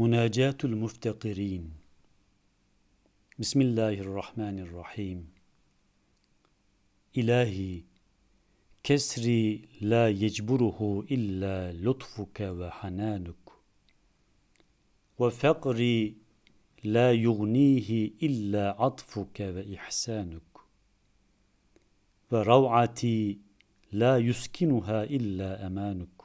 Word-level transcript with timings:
مناجاة 0.00 0.56
المفتقرين. 0.64 1.70
بسم 3.38 3.60
الله 3.60 3.92
الرحمن 3.92 4.58
الرحيم. 4.58 5.28
إلهي 7.16 7.82
كسري 8.82 9.68
لا 9.80 10.08
يجبره 10.08 11.04
إلا 11.10 11.72
لطفك 11.72 12.40
وحنانك. 12.40 13.44
وفقري 15.18 16.14
لا 16.84 17.12
يغنيه 17.12 18.10
إلا 18.22 18.82
عطفك 18.82 19.40
وإحسانك. 19.40 20.52
وروعتي 22.30 23.38
لا 23.92 24.18
يسكنها 24.18 25.04
إلا 25.04 25.66
أمانك. 25.66 26.17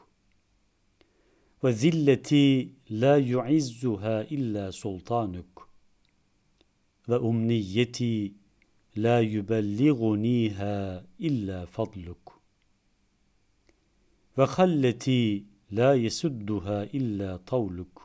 وذلتي 1.64 2.70
لا 2.90 3.18
يعزها 3.18 4.22
إلا 4.22 4.72
سلطانك. 4.72 5.60
وأمنيتي 7.08 8.34
لا 8.96 9.22
يبلغنيها 9.22 11.06
إلا 11.22 11.66
فضلك. 11.66 12.30
وخلتي 14.38 15.44
لا 15.72 15.94
يسدها 15.94 16.84
إلا 16.84 17.38
طولك. 17.38 18.00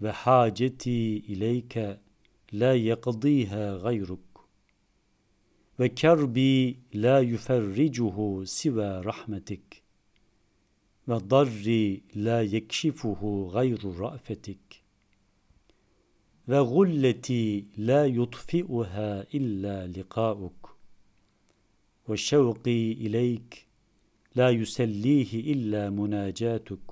وحاجتي 0.00 1.22
إليك 1.28 1.98
لا 2.52 2.74
يقضيها 2.74 3.74
غيرك. 3.76 4.18
وكربي 5.80 6.78
لا 6.94 7.20
يفرجه 7.20 8.44
سوى 8.44 9.00
رحمتك. 9.00 9.82
وضر 11.08 12.00
لا 12.14 12.42
يكشفه 12.42 13.50
غير 13.52 13.84
رأفتك. 13.84 14.82
وغلتي 16.48 17.64
لا 17.76 18.06
يطفئها 18.06 19.26
إلا 19.34 19.86
لقاؤك. 19.86 20.66
وشوقي 22.08 22.92
إليك 22.92 23.66
لا 24.34 24.50
يسليه 24.50 25.52
إلا 25.52 25.90
مناجاتك. 25.90 26.86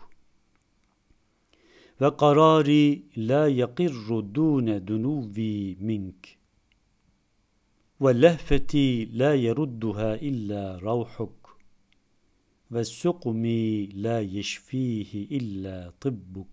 وقراري 2.01 3.03
لا 3.17 3.49
يقر 3.49 4.21
دون 4.21 4.84
دنوي 4.84 5.75
منك. 5.81 6.39
ولهفتي 8.01 9.05
لا 9.05 9.34
يردها 9.34 10.15
إلا 10.15 10.79
روحك. 10.79 11.40
والسقم 12.71 13.47
لا 13.95 14.21
يشفيه 14.21 15.27
إلا 15.39 15.93
طبك. 16.01 16.47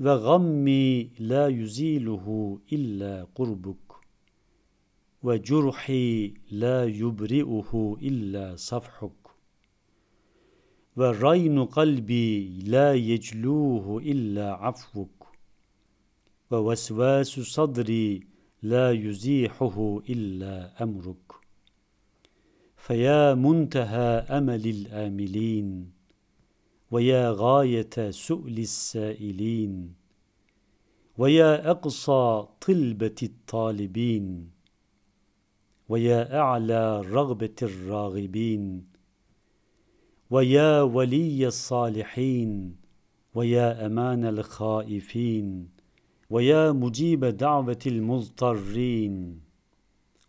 وغمي 0.00 1.10
لا 1.18 1.48
يزيله 1.48 2.58
إلا 2.72 3.26
قربك. 3.34 3.92
وجرحي 5.22 6.34
لا 6.50 6.84
يبرئه 6.84 7.96
إلا 8.02 8.56
صفحك. 8.56 9.22
ورين 10.96 11.64
قلبي 11.64 12.48
لا 12.58 12.94
يجلوه 12.94 13.98
إلا 13.98 14.52
عفوك. 14.52 15.26
ووسواس 16.50 17.40
صدري 17.40 18.26
لا 18.62 18.92
يزيحه 18.92 20.02
إلا 20.08 20.82
أمرك. 20.82 21.41
فيا 22.86 23.34
منتهى 23.34 24.26
أمل 24.38 24.66
الآملين 24.66 25.90
ويا 26.90 27.34
غاية 27.36 28.10
سؤل 28.10 28.58
السائلين 28.58 29.94
ويا 31.18 31.70
أقصى 31.70 32.46
طلبة 32.60 33.14
الطالبين 33.22 34.50
ويا 35.88 36.38
أعلى 36.38 37.00
رغبة 37.00 37.54
الراغبين 37.62 38.84
ويا 40.30 40.82
ولي 40.82 41.46
الصالحين 41.46 42.76
ويا 43.34 43.86
أمان 43.86 44.24
الخائفين 44.24 45.68
ويا 46.30 46.72
مجيب 46.72 47.24
دعوة 47.24 47.82
المضطرين 47.86 49.40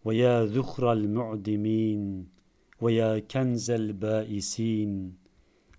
ويا 0.06 0.46
ذخر 0.46 0.92
المعدمين 0.94 2.34
ويا 2.84 3.20
كنز 3.20 3.72
البائسين 3.72 5.14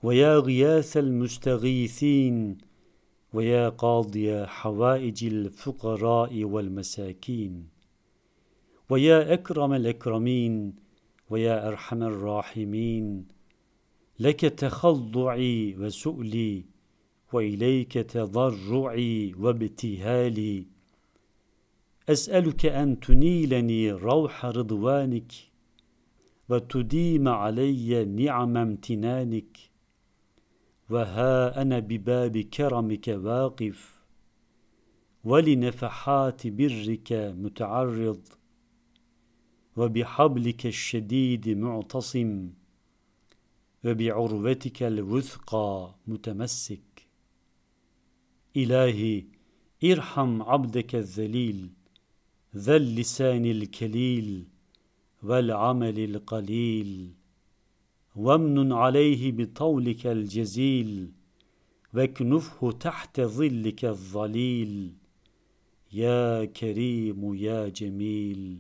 ويا 0.03 0.39
غياث 0.39 0.97
المستغيثين 0.97 2.59
ويا 3.35 3.69
قاضي 3.69 4.47
حوائج 4.47 5.25
الفقراء 5.25 6.45
والمساكين 6.45 7.69
ويا 8.91 9.33
إكرم 9.33 9.73
الإكرمين 9.73 10.75
ويا 11.31 11.69
أرحم 11.69 12.03
الراحمين 12.03 13.27
لك 14.21 14.41
تخضعي 14.41 15.77
وسؤلي 15.79 16.65
وإليك 17.33 17.93
تضرعي 17.93 19.35
وابتهالي. 19.39 20.67
أسألك 22.09 22.67
أن 22.67 23.01
تنيلني 23.01 23.93
روح 23.93 24.47
رضوانك 24.47 25.33
وتديم 26.49 27.29
علي 27.29 28.05
نعم 28.05 28.57
امتنانك 28.57 29.59
وها 30.91 31.63
أنا 31.63 31.79
بباب 31.79 32.39
كرمك 32.39 33.09
واقف 33.09 34.05
ولنفحات 35.25 36.47
برك 36.47 37.13
متعرض 37.13 38.23
وبحبلك 39.77 40.67
الشديد 40.67 41.49
معتصم 41.49 42.51
وبعروتك 43.85 44.83
الوثقى 44.83 45.95
متمسك. 46.07 47.07
إلهي 48.57 49.25
ارحم 49.85 50.43
عبدك 50.43 50.95
الذليل 50.95 51.71
ذا 52.57 52.77
اللسان 52.77 53.45
الكليل 53.47 54.54
والعمل 55.25 55.99
القليل 55.99 57.13
وامن 58.17 58.73
عليه 58.73 59.33
بطولك 59.33 60.07
الجزيل 60.07 61.13
واكنفه 61.95 62.73
تحت 62.73 63.21
ظلك 63.21 63.85
الظليل. 63.85 64.93
يا 65.93 66.45
كريم 66.45 67.35
يا 67.35 67.69
جميل 67.69 68.59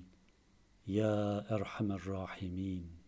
يا 0.86 1.54
أرحم 1.54 1.92
الراحمين. 1.92 3.03